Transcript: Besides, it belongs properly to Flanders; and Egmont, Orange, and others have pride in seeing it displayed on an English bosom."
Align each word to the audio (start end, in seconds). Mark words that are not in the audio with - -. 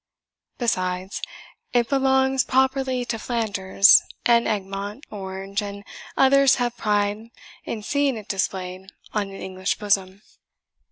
Besides, 0.57 1.21
it 1.73 1.87
belongs 1.87 2.43
properly 2.43 3.05
to 3.05 3.19
Flanders; 3.19 4.01
and 4.25 4.47
Egmont, 4.47 5.05
Orange, 5.11 5.61
and 5.61 5.83
others 6.17 6.55
have 6.55 6.75
pride 6.75 7.29
in 7.65 7.83
seeing 7.83 8.17
it 8.17 8.27
displayed 8.27 8.91
on 9.13 9.29
an 9.29 9.35
English 9.39 9.77
bosom." 9.77 10.23